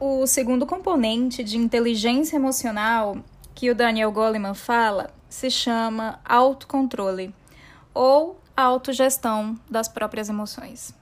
O 0.00 0.28
segundo 0.28 0.64
componente 0.64 1.42
de 1.42 1.56
inteligência 1.56 2.36
emocional 2.36 3.18
que 3.52 3.68
o 3.68 3.74
Daniel 3.74 4.12
Goleman 4.12 4.54
fala 4.54 5.10
se 5.28 5.50
chama 5.50 6.20
autocontrole 6.24 7.34
ou 7.92 8.38
autogestão 8.56 9.58
das 9.68 9.88
próprias 9.88 10.28
emoções. 10.28 10.94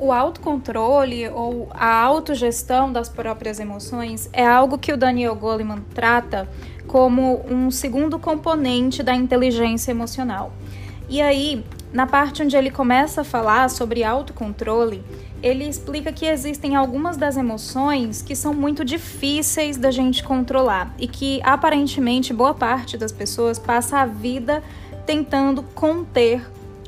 O 0.00 0.10
autocontrole 0.12 1.28
ou 1.28 1.68
a 1.72 1.94
autogestão 2.02 2.90
das 2.90 3.08
próprias 3.08 3.60
emoções 3.60 4.30
é 4.32 4.46
algo 4.46 4.78
que 4.78 4.92
o 4.92 4.96
Daniel 4.96 5.36
Goleman 5.36 5.82
trata 5.94 6.48
como 6.86 7.44
um 7.46 7.70
segundo 7.70 8.18
componente 8.18 9.02
da 9.02 9.14
inteligência 9.14 9.90
emocional. 9.90 10.52
E 11.08 11.20
aí, 11.20 11.64
na 11.92 12.06
parte 12.06 12.42
onde 12.42 12.56
ele 12.56 12.70
começa 12.70 13.20
a 13.20 13.24
falar 13.24 13.68
sobre 13.68 14.02
autocontrole, 14.02 15.04
ele 15.42 15.64
explica 15.64 16.10
que 16.12 16.24
existem 16.24 16.76
algumas 16.76 17.16
das 17.16 17.36
emoções 17.36 18.22
que 18.22 18.34
são 18.34 18.54
muito 18.54 18.84
difíceis 18.84 19.76
da 19.76 19.90
gente 19.90 20.24
controlar 20.24 20.94
e 20.98 21.06
que 21.06 21.40
aparentemente 21.42 22.32
boa 22.32 22.54
parte 22.54 22.96
das 22.96 23.12
pessoas 23.12 23.58
passa 23.58 23.98
a 23.98 24.06
vida 24.06 24.62
tentando 25.04 25.62
conter 25.74 26.42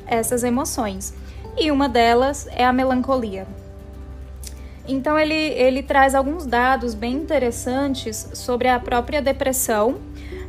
essas 0.07 0.43
emoções 0.43 1.13
e 1.57 1.71
uma 1.71 1.87
delas 1.87 2.47
é 2.51 2.65
a 2.65 2.73
melancolia. 2.73 3.47
Então 4.87 5.17
ele, 5.17 5.33
ele 5.33 5.81
traz 5.81 6.13
alguns 6.13 6.45
dados 6.45 6.93
bem 6.93 7.13
interessantes 7.13 8.29
sobre 8.33 8.67
a 8.67 8.79
própria 8.79 9.21
depressão. 9.21 9.99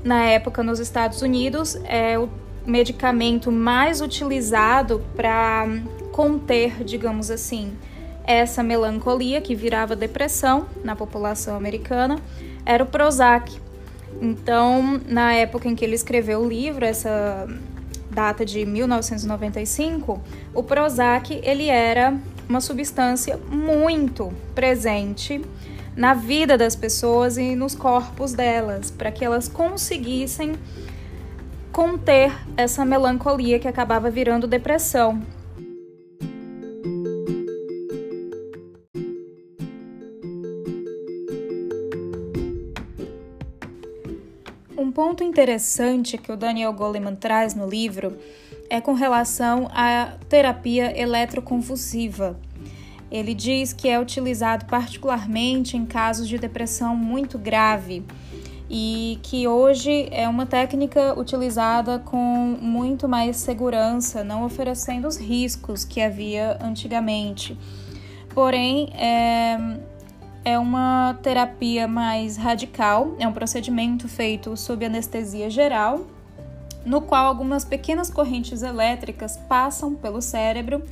Na 0.02 0.24
época, 0.24 0.62
nos 0.62 0.80
Estados 0.80 1.22
Unidos, 1.22 1.76
é 1.84 2.18
o 2.18 2.28
medicamento 2.66 3.52
mais 3.52 4.00
utilizado 4.00 5.04
para 5.14 5.66
conter, 6.10 6.82
digamos 6.84 7.30
assim, 7.30 7.76
essa 8.24 8.62
melancolia 8.62 9.40
que 9.40 9.54
virava 9.54 9.94
depressão 9.94 10.66
na 10.82 10.96
população 10.96 11.56
americana, 11.56 12.18
era 12.64 12.82
o 12.82 12.86
Prozac. 12.86 13.60
Então, 14.20 15.00
na 15.06 15.32
época 15.34 15.68
em 15.68 15.74
que 15.74 15.84
ele 15.84 15.94
escreveu 15.94 16.40
o 16.40 16.48
livro, 16.48 16.84
essa 16.84 17.46
data 18.14 18.44
de 18.44 18.64
1995, 18.64 20.22
o 20.54 20.62
Prozac 20.62 21.40
ele 21.42 21.68
era 21.68 22.16
uma 22.48 22.60
substância 22.60 23.36
muito 23.50 24.32
presente 24.54 25.44
na 25.96 26.14
vida 26.14 26.56
das 26.56 26.74
pessoas 26.74 27.36
e 27.36 27.54
nos 27.54 27.74
corpos 27.74 28.32
delas, 28.32 28.90
para 28.90 29.12
que 29.12 29.24
elas 29.24 29.48
conseguissem 29.48 30.54
conter 31.72 32.32
essa 32.56 32.84
melancolia 32.84 33.58
que 33.58 33.68
acabava 33.68 34.10
virando 34.10 34.46
depressão. 34.46 35.22
Ponto 44.94 45.24
interessante 45.24 46.16
que 46.16 46.30
o 46.30 46.36
Daniel 46.36 46.72
Goleman 46.72 47.16
traz 47.16 47.52
no 47.52 47.68
livro 47.68 48.16
é 48.70 48.80
com 48.80 48.94
relação 48.94 49.68
à 49.72 50.14
terapia 50.28 50.96
eletroconvulsiva. 50.98 52.38
Ele 53.10 53.34
diz 53.34 53.72
que 53.72 53.88
é 53.88 54.00
utilizado 54.00 54.66
particularmente 54.66 55.76
em 55.76 55.84
casos 55.84 56.28
de 56.28 56.38
depressão 56.38 56.96
muito 56.96 57.36
grave 57.36 58.04
e 58.70 59.18
que 59.22 59.46
hoje 59.48 60.08
é 60.10 60.28
uma 60.28 60.46
técnica 60.46 61.18
utilizada 61.18 61.98
com 61.98 62.56
muito 62.60 63.08
mais 63.08 63.36
segurança, 63.36 64.22
não 64.22 64.44
oferecendo 64.44 65.08
os 65.08 65.16
riscos 65.16 65.84
que 65.84 66.00
havia 66.00 66.56
antigamente. 66.62 67.58
Porém, 68.32 68.90
é, 68.94 69.58
é 70.44 70.58
uma 70.58 71.18
terapia 71.22 71.88
mais 71.88 72.36
radical, 72.36 73.16
é 73.18 73.26
um 73.26 73.32
procedimento 73.32 74.06
feito 74.06 74.56
sob 74.56 74.84
anestesia 74.84 75.48
geral, 75.48 76.06
no 76.84 77.00
qual 77.00 77.26
algumas 77.26 77.64
pequenas 77.64 78.10
correntes 78.10 78.62
elétricas 78.62 79.38
passam 79.48 79.94
pelo 79.94 80.20
cérebro 80.20 80.82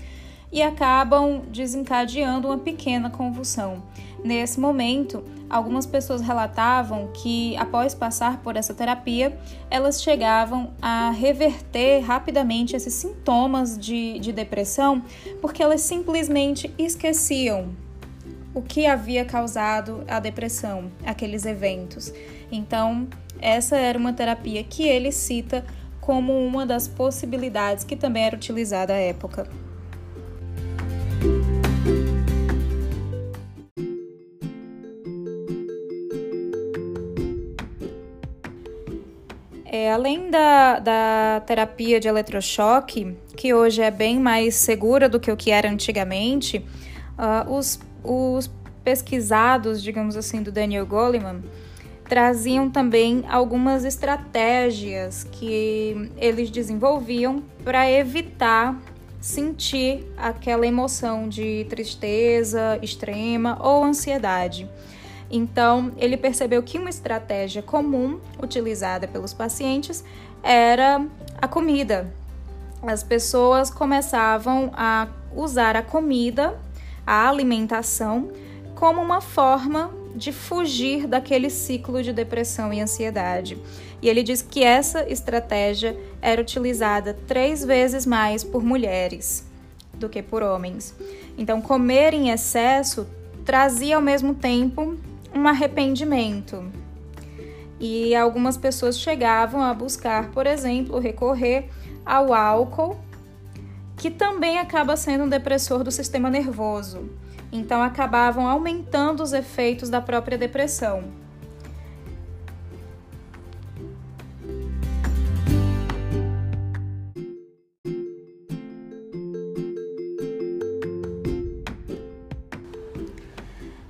e 0.51 0.63
acabam 0.63 1.43
desencadeando 1.49 2.49
uma 2.49 2.59
pequena 2.59 3.11
convulsão. 3.11 3.83
Nesse 4.25 4.59
momento, 4.59 5.23
algumas 5.51 5.85
pessoas 5.85 6.23
relatavam 6.23 7.11
que, 7.13 7.57
após 7.57 7.95
passar 7.95 8.39
por 8.39 8.57
essa 8.57 8.73
terapia, 8.73 9.39
elas 9.71 10.03
chegavam 10.03 10.71
a 10.81 11.11
reverter 11.11 12.01
rapidamente 12.01 12.75
esses 12.77 12.95
sintomas 12.95 13.77
de, 13.77 14.19
de 14.19 14.33
depressão 14.33 15.03
porque 15.41 15.63
elas 15.63 15.81
simplesmente 15.81 16.73
esqueciam 16.79 17.71
o 18.55 18.61
que 18.61 18.87
havia 18.87 19.25
causado 19.25 20.05
a 20.07 20.21
depressão, 20.21 20.91
aqueles 21.05 21.47
eventos. 21.47 22.13
Então, 22.51 23.09
essa 23.41 23.77
era 23.77 23.99
uma 23.99 24.13
terapia 24.13 24.63
que 24.63 24.87
ele 24.87 25.11
cita 25.11 25.65
como 26.01 26.33
uma 26.45 26.67
das 26.67 26.89
possibilidades 26.89 27.85
que 27.85 27.97
também 27.97 28.25
era 28.25 28.37
utilizada 28.37 28.93
à 28.93 28.97
época. 28.97 29.49
É, 39.65 39.91
além 39.91 40.31
da, 40.31 40.79
da 40.81 41.43
terapia 41.47 41.99
de 41.99 42.07
eletrochoque, 42.07 43.17
que 43.35 43.55
hoje 43.55 43.81
é 43.81 43.91
bem 43.91 44.21
mais 44.21 44.57
segura 44.57 45.09
do 45.09 45.19
que 45.19 45.31
o 45.31 45.37
que 45.37 45.51
era 45.51 45.71
antigamente, 45.71 46.59
uh, 47.17 47.51
os 47.51 47.81
os 48.03 48.51
pesquisados, 48.83 49.83
digamos 49.83 50.17
assim, 50.17 50.43
do 50.43 50.51
Daniel 50.51 50.87
Goleman 50.87 51.43
traziam 52.09 52.69
também 52.69 53.25
algumas 53.29 53.85
estratégias 53.85 55.25
que 55.25 56.11
eles 56.19 56.51
desenvolviam 56.51 57.43
para 57.65 57.91
evitar 57.91 58.79
sentir 59.19 60.05
aquela 60.17 60.67
emoção 60.67 61.29
de 61.29 61.65
tristeza 61.71 62.79
extrema 62.83 63.57
ou 63.63 63.85
ansiedade. 63.85 64.69
Então, 65.31 65.93
ele 65.97 66.17
percebeu 66.17 66.63
que 66.63 66.77
uma 66.77 66.91
estratégia 66.91 67.63
comum 67.63 68.21
utilizada 68.43 69.09
pelos 69.09 69.33
pacientes 69.33 70.05
era 70.43 71.07
a 71.41 71.49
comida. 71.49 72.13
As 72.83 73.03
pessoas 73.03 73.71
começavam 73.71 74.71
a 74.75 75.09
usar 75.35 75.77
a 75.77 75.83
comida 75.83 76.61
a 77.07 77.29
alimentação 77.29 78.31
como 78.75 79.01
uma 79.01 79.21
forma 79.21 79.91
de 80.15 80.33
fugir 80.33 81.07
daquele 81.07 81.49
ciclo 81.49 82.03
de 82.03 82.13
depressão 82.13 82.73
e 82.73 82.81
ansiedade. 82.81 83.59
E 84.01 84.09
ele 84.09 84.23
diz 84.23 84.43
que 84.43 84.63
essa 84.63 85.09
estratégia 85.09 85.97
era 86.21 86.41
utilizada 86.41 87.17
três 87.27 87.65
vezes 87.65 88.05
mais 88.05 88.43
por 88.43 88.63
mulheres 88.63 89.47
do 89.95 90.09
que 90.09 90.23
por 90.23 90.43
homens. 90.43 90.95
Então, 91.39 91.63
comer 91.63 92.13
em 92.13 92.31
excesso 92.31 93.07
trazia 93.45 93.97
ao 93.97 94.03
mesmo 94.03 94.35
tempo 94.35 94.97
um 95.35 95.47
arrependimento. 95.47 96.65
E 97.79 98.15
algumas 98.15 98.57
pessoas 98.57 98.99
chegavam 98.99 99.63
a 99.63 99.73
buscar, 99.73 100.31
por 100.31 100.47
exemplo, 100.47 100.99
recorrer 100.99 101.69
ao 102.05 102.33
álcool 102.33 102.97
que 104.03 104.11
também 104.11 104.59
acaba 104.59 104.97
sendo 104.97 105.23
um 105.23 105.29
depressor 105.29 105.85
do 105.85 105.91
sistema 105.93 106.29
nervoso. 106.29 107.09
Então 107.53 107.81
acabavam 107.81 108.49
aumentando 108.49 109.23
os 109.23 109.33
efeitos 109.33 109.89
da 109.89 110.01
própria 110.01 110.37
depressão. 110.37 111.05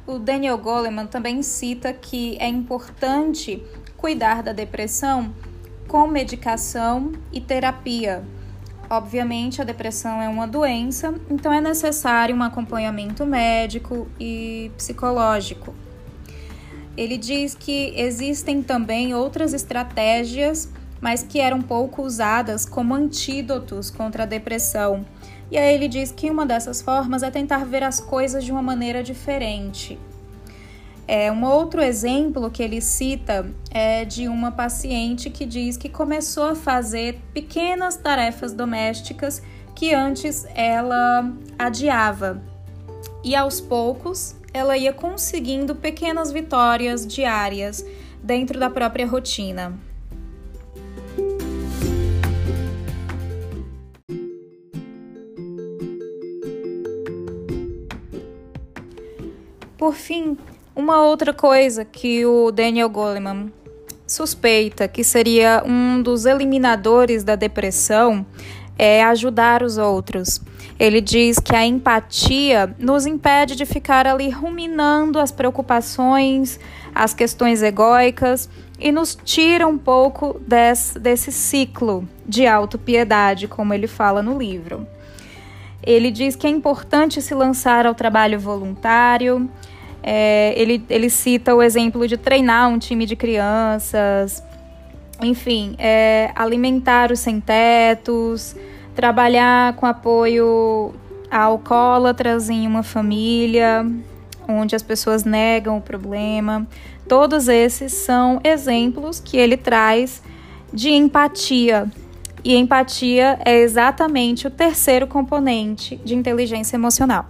O 0.07 0.19
Daniel 0.19 0.59
Goleman 0.59 1.07
também 1.07 1.43
cita 1.43 1.91
que 1.95 2.37
é 2.39 2.47
importante 2.47 3.65
cuidar 3.97 4.43
da 4.43 4.53
depressão 4.53 5.35
com 5.89 6.07
medicação 6.07 7.13
e 7.33 7.41
terapia, 7.41 8.23
Obviamente, 8.93 9.63
a 9.63 9.65
depressão 9.65 10.21
é 10.21 10.29
uma 10.29 10.47
doença, 10.47 11.15
então 11.31 11.51
é 11.51 11.63
necessário 11.63 12.37
um 12.37 12.43
acompanhamento 12.43 13.25
médico 13.25 14.07
e 14.21 14.71
psicológico. 14.77 15.75
Ele 16.95 17.17
diz 17.17 17.55
que 17.55 17.95
existem 17.97 18.63
também 18.63 19.15
outras 19.15 19.55
estratégias 19.55 20.69
mas 21.03 21.25
que 21.25 21.41
eram 21.41 21.61
pouco 21.61 22.03
usadas 22.03 22.65
como 22.65 22.95
antídotos 22.95 23.91
contra 23.91 24.23
a 24.23 24.27
depressão. 24.27 25.05
E 25.51 25.59
aí 25.59 25.75
ele 25.75 25.89
diz 25.89 26.13
que 26.13 26.31
uma 26.31 26.47
dessas 26.47 26.81
formas 26.81 27.25
é 27.25 27.31
tentar 27.31 27.65
ver 27.65 27.83
as 27.83 27.99
coisas 27.99 28.45
de 28.45 28.53
uma 28.53 28.63
maneira 28.63 29.03
diferente. 29.03 29.99
É, 31.07 31.31
um 31.33 31.45
outro 31.45 31.83
exemplo 31.83 32.51
que 32.51 32.63
ele 32.63 32.81
cita 32.81 33.47
é 33.71 34.05
de 34.05 34.29
uma 34.29 34.53
paciente 34.53 35.29
que 35.31 35.45
diz 35.45 35.77
que 35.77 35.89
começou 35.89 36.45
a 36.45 36.55
fazer 36.55 37.21
pequenas 37.35 37.97
tarefas 37.97 38.53
domésticas 38.53 39.43
que 39.75 39.93
antes 39.93 40.47
ela 40.55 41.31
adiava. 41.59 42.43
E 43.25 43.35
aos 43.35 43.61
poucos 43.61 44.37
ela 44.55 44.77
ia 44.77 44.93
conseguindo 44.93 45.75
pequenas 45.75 46.31
vitórias 46.31 47.07
diárias 47.07 47.85
dentro 48.23 48.59
da 48.59 48.71
própria 48.71 49.07
rotina. 49.07 49.79
Por 59.77 59.95
fim, 59.95 60.39
uma 60.75 61.03
outra 61.05 61.33
coisa 61.33 61.85
que 61.85 62.25
o 62.25 62.51
Daniel 62.51 62.89
Goleman 62.89 63.53
suspeita 64.07 64.89
que 64.89 65.03
seria 65.03 65.63
um 65.65 66.03
dos 66.03 66.27
eliminadores 66.27 67.25
da 67.25 67.35
depressão 67.37 68.27
é 68.79 69.03
ajudar 69.05 69.63
os 69.63 69.79
outros. 69.79 70.41
Ele 70.79 71.01
diz 71.01 71.39
que 71.39 71.55
a 71.55 71.65
empatia 71.65 72.75
nos 72.79 73.07
impede 73.07 73.55
de 73.55 73.65
ficar 73.65 74.07
ali 74.07 74.31
ruminando 74.31 75.19
as 75.19 75.31
preocupações, 75.31 76.59
as 76.95 77.15
questões 77.15 77.63
egóicas 77.63 78.49
e 78.81 78.91
nos 78.91 79.15
tira 79.15 79.67
um 79.67 79.79
pouco 79.79 80.41
desse, 80.47 80.99
desse 80.99 81.31
ciclo 81.31 82.09
de 82.27 82.47
autopiedade, 82.47 83.47
como 83.47 83.73
ele 83.73 83.87
fala 83.87 84.23
no 84.23 84.39
livro. 84.39 84.87
Ele 85.83 86.11
diz 86.11 86.35
que 86.35 86.47
é 86.47 86.51
importante 86.51 87.21
se 87.21 87.35
lançar 87.35 87.87
ao 87.87 87.95
trabalho 87.95 88.41
voluntário, 88.41 89.49
é, 90.03 90.53
ele, 90.57 90.85
ele 90.89 91.09
cita 91.09 91.55
o 91.55 91.63
exemplo 91.63 92.07
de 92.09 92.17
treinar 92.17 92.69
um 92.69 92.79
time 92.79 93.07
de 93.07 93.15
crianças, 93.15 94.43
enfim, 95.23 95.75
é, 95.79 96.31
alimentar 96.35 97.13
os 97.13 97.21
sem-tetos, 97.21 98.57
trabalhar 98.95 99.75
com 99.75 99.87
apoio 99.87 100.93
a 101.31 101.43
alcoólatras 101.43 102.51
em 102.51 102.67
uma 102.67 102.83
família 102.83 103.87
onde 104.49 104.75
as 104.75 104.83
pessoas 104.83 105.25
negam 105.25 105.79
o 105.79 105.81
problema. 105.81 106.67
Todos 107.09 107.49
esses 107.49 107.93
são 107.93 108.41
exemplos 108.43 109.21
que 109.21 109.37
ele 109.37 109.57
traz 109.57 110.23
de 110.73 110.91
empatia. 110.91 111.91
E 112.45 112.57
empatia 112.57 113.39
é 113.45 113.61
exatamente 113.61 114.47
o 114.47 114.51
terceiro 114.51 115.07
componente 115.07 115.97
de 116.05 116.15
inteligência 116.15 116.77
emocional. 116.77 117.27